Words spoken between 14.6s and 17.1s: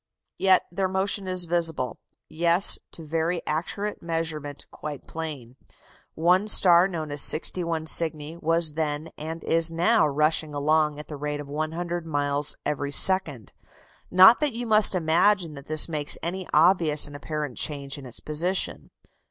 must imagine that this makes any obvious